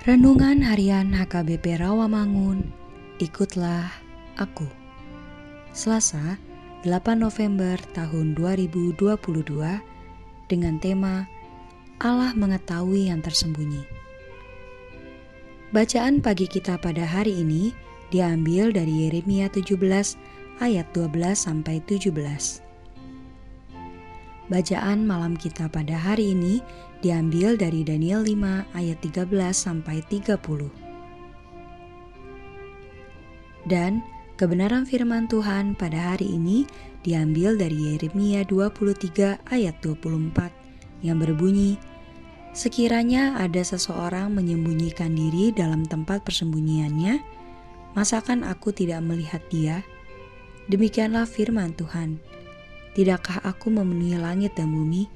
Renungan 0.00 0.64
Harian 0.64 1.12
HKBP 1.12 1.76
Rawamangun, 1.76 2.64
ikutlah 3.20 3.84
aku. 4.40 4.64
Selasa, 5.76 6.40
8 6.88 7.20
November 7.20 7.76
tahun 7.92 8.32
2022 8.32 8.96
dengan 10.48 10.80
tema 10.80 11.28
Allah 12.00 12.32
mengetahui 12.32 13.12
yang 13.12 13.20
tersembunyi. 13.20 13.84
Bacaan 15.68 16.24
pagi 16.24 16.48
kita 16.48 16.80
pada 16.80 17.04
hari 17.04 17.44
ini 17.44 17.76
diambil 18.08 18.72
dari 18.72 19.04
Yeremia 19.04 19.52
17 19.52 19.76
ayat 20.64 20.88
12 20.96 21.12
sampai 21.36 21.84
17. 21.84 22.69
Bacaan 24.50 25.06
malam 25.06 25.38
kita 25.38 25.70
pada 25.70 25.94
hari 25.94 26.34
ini 26.34 26.58
diambil 27.06 27.54
dari 27.54 27.86
Daniel 27.86 28.26
5 28.26 28.74
ayat 28.74 28.98
13 28.98 29.30
sampai 29.54 30.02
30. 30.10 30.66
Dan 33.70 34.02
kebenaran 34.34 34.90
firman 34.90 35.30
Tuhan 35.30 35.78
pada 35.78 36.12
hari 36.12 36.34
ini 36.34 36.66
diambil 37.06 37.54
dari 37.54 37.94
Yeremia 37.94 38.42
23 38.42 39.38
ayat 39.54 39.78
24 39.86 41.06
yang 41.06 41.22
berbunyi, 41.22 41.78
Sekiranya 42.50 43.38
ada 43.38 43.62
seseorang 43.62 44.34
menyembunyikan 44.34 45.14
diri 45.14 45.54
dalam 45.54 45.86
tempat 45.86 46.26
persembunyiannya, 46.26 47.22
masakan 47.94 48.42
aku 48.42 48.74
tidak 48.74 48.98
melihat 49.06 49.38
dia? 49.46 49.86
Demikianlah 50.66 51.30
firman 51.30 51.70
Tuhan. 51.78 52.18
Tidakkah 52.90 53.38
aku 53.46 53.70
memenuhi 53.70 54.18
langit 54.18 54.58
dan 54.58 54.74
bumi? 54.74 55.06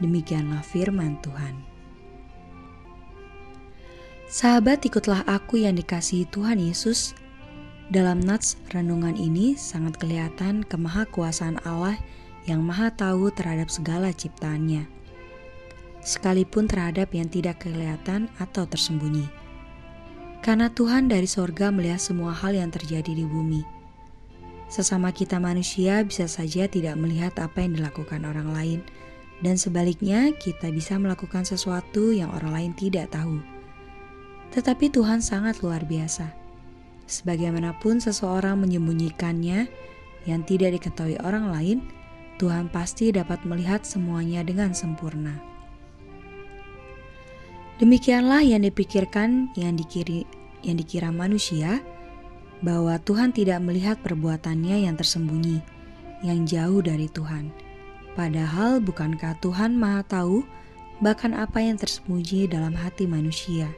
Demikianlah 0.00 0.64
firman 0.64 1.20
Tuhan. 1.20 1.52
Sahabat, 4.30 4.80
ikutlah 4.88 5.26
aku 5.28 5.60
yang 5.60 5.76
dikasihi 5.76 6.24
Tuhan 6.32 6.56
Yesus. 6.56 7.12
Dalam 7.90 8.22
nats 8.22 8.56
renungan 8.72 9.18
ini 9.18 9.58
sangat 9.58 9.98
kelihatan 10.00 10.64
kemahakuasaan 10.64 11.60
Allah 11.66 11.98
yang 12.48 12.64
maha 12.64 12.88
tahu 12.94 13.28
terhadap 13.34 13.68
segala 13.68 14.14
ciptaannya. 14.14 14.86
Sekalipun 16.00 16.70
terhadap 16.70 17.12
yang 17.12 17.28
tidak 17.28 17.60
kelihatan 17.60 18.32
atau 18.40 18.64
tersembunyi. 18.64 19.28
Karena 20.40 20.72
Tuhan 20.72 21.12
dari 21.12 21.28
sorga 21.28 21.68
melihat 21.68 22.00
semua 22.00 22.32
hal 22.32 22.56
yang 22.56 22.72
terjadi 22.72 23.12
di 23.12 23.28
bumi 23.28 23.79
Sesama 24.70 25.10
kita 25.10 25.42
manusia 25.42 26.06
bisa 26.06 26.30
saja 26.30 26.70
tidak 26.70 26.94
melihat 26.94 27.34
apa 27.42 27.58
yang 27.58 27.74
dilakukan 27.74 28.22
orang 28.22 28.54
lain, 28.54 28.80
dan 29.42 29.58
sebaliknya 29.58 30.30
kita 30.38 30.70
bisa 30.70 30.94
melakukan 30.94 31.42
sesuatu 31.42 32.14
yang 32.14 32.30
orang 32.30 32.54
lain 32.54 32.72
tidak 32.78 33.10
tahu. 33.10 33.42
Tetapi 34.54 34.94
Tuhan 34.94 35.18
sangat 35.18 35.58
luar 35.66 35.82
biasa. 35.82 36.30
Sebagaimanapun 37.10 37.98
seseorang 37.98 38.62
menyembunyikannya 38.62 39.66
yang 40.30 40.40
tidak 40.46 40.78
diketahui 40.78 41.18
orang 41.18 41.50
lain, 41.50 41.78
Tuhan 42.38 42.70
pasti 42.70 43.10
dapat 43.10 43.42
melihat 43.42 43.82
semuanya 43.82 44.46
dengan 44.46 44.70
sempurna. 44.70 45.34
Demikianlah 47.82 48.46
yang 48.46 48.62
dipikirkan 48.62 49.50
yang 49.58 49.74
dikiri 49.74 50.28
yang 50.60 50.76
dikira 50.76 51.08
manusia, 51.08 51.80
bahwa 52.60 53.00
Tuhan 53.00 53.32
tidak 53.32 53.60
melihat 53.64 53.96
perbuatannya 54.04 54.84
yang 54.84 54.96
tersembunyi, 54.96 55.64
yang 56.20 56.44
jauh 56.44 56.84
dari 56.84 57.08
Tuhan. 57.08 57.48
Padahal 58.12 58.84
bukankah 58.84 59.40
Tuhan 59.40 59.76
Maha 59.80 60.04
Tahu 60.04 60.44
bahkan 61.00 61.32
apa 61.32 61.64
yang 61.64 61.80
tersembunyi 61.80 62.52
dalam 62.52 62.76
hati 62.76 63.08
manusia? 63.08 63.72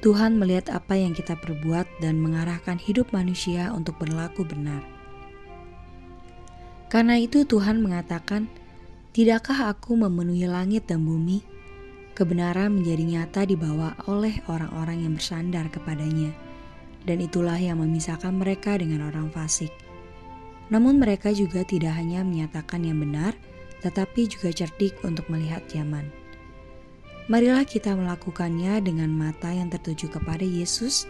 Tuhan 0.00 0.40
melihat 0.40 0.72
apa 0.72 0.96
yang 0.96 1.12
kita 1.12 1.36
perbuat 1.36 2.00
dan 2.00 2.22
mengarahkan 2.22 2.80
hidup 2.80 3.12
manusia 3.12 3.68
untuk 3.74 4.00
berlaku 4.00 4.48
benar. 4.48 4.80
Karena 6.88 7.20
itu 7.20 7.44
Tuhan 7.44 7.84
mengatakan, 7.84 8.48
Tidakkah 9.10 9.74
aku 9.74 9.98
memenuhi 9.98 10.46
langit 10.46 10.86
dan 10.86 11.02
bumi? 11.02 11.42
Kebenaran 12.14 12.78
menjadi 12.78 13.04
nyata 13.18 13.42
dibawa 13.42 13.98
oleh 14.06 14.38
orang-orang 14.46 15.02
yang 15.02 15.12
bersandar 15.18 15.66
kepadanya 15.66 16.30
dan 17.04 17.20
itulah 17.20 17.56
yang 17.56 17.80
memisahkan 17.80 18.32
mereka 18.32 18.76
dengan 18.76 19.08
orang 19.08 19.32
fasik. 19.32 19.72
Namun 20.70 21.02
mereka 21.02 21.34
juga 21.34 21.66
tidak 21.66 21.96
hanya 21.98 22.22
menyatakan 22.22 22.86
yang 22.86 23.00
benar, 23.02 23.34
tetapi 23.82 24.28
juga 24.28 24.52
cerdik 24.52 25.00
untuk 25.02 25.26
melihat 25.32 25.64
zaman. 25.66 26.06
Marilah 27.30 27.62
kita 27.62 27.94
melakukannya 27.94 28.82
dengan 28.82 29.10
mata 29.14 29.54
yang 29.54 29.70
tertuju 29.70 30.10
kepada 30.10 30.42
Yesus 30.42 31.06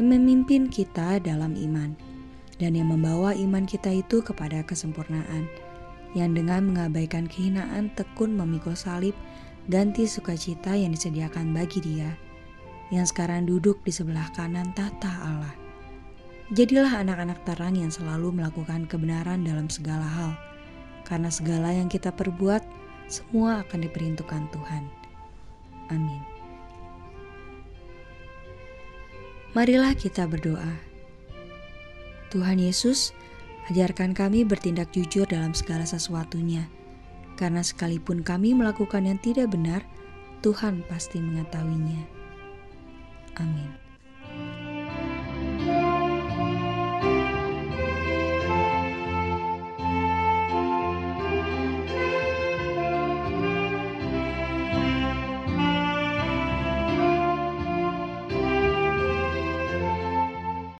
yang 0.00 0.08
memimpin 0.14 0.70
kita 0.70 1.20
dalam 1.20 1.52
iman 1.58 1.92
dan 2.56 2.74
yang 2.74 2.88
membawa 2.90 3.34
iman 3.34 3.64
kita 3.68 3.92
itu 3.92 4.24
kepada 4.24 4.64
kesempurnaan 4.64 5.44
yang 6.16 6.32
dengan 6.32 6.72
mengabaikan 6.72 7.28
kehinaan 7.28 7.92
tekun 7.94 8.32
memikul 8.32 8.72
salib 8.72 9.12
ganti 9.68 10.08
sukacita 10.08 10.72
yang 10.72 10.96
disediakan 10.96 11.52
bagi 11.52 11.84
dia 11.84 12.16
yang 12.88 13.04
sekarang 13.04 13.44
duduk 13.44 13.80
di 13.84 13.92
sebelah 13.92 14.28
kanan 14.32 14.72
tata 14.72 15.10
Allah. 15.24 15.54
Jadilah 16.48 17.04
anak-anak 17.04 17.44
terang 17.44 17.76
yang 17.76 17.92
selalu 17.92 18.32
melakukan 18.32 18.88
kebenaran 18.88 19.44
dalam 19.44 19.68
segala 19.68 20.04
hal, 20.04 20.32
karena 21.04 21.28
segala 21.28 21.76
yang 21.76 21.92
kita 21.92 22.08
perbuat 22.08 22.64
semua 23.08 23.60
akan 23.68 23.84
diperuntukkan 23.84 24.48
Tuhan. 24.52 24.84
Amin. 25.92 26.22
Marilah 29.52 29.92
kita 29.96 30.24
berdoa. 30.28 30.72
Tuhan 32.28 32.60
Yesus, 32.60 33.16
ajarkan 33.72 34.12
kami 34.12 34.44
bertindak 34.44 34.92
jujur 34.92 35.24
dalam 35.28 35.56
segala 35.56 35.84
sesuatunya, 35.84 36.68
karena 37.36 37.60
sekalipun 37.64 38.20
kami 38.20 38.52
melakukan 38.52 39.04
yang 39.08 39.20
tidak 39.20 39.52
benar, 39.52 39.84
Tuhan 40.40 40.84
pasti 40.88 41.20
mengetahuinya. 41.20 42.17
Amin. 43.40 43.87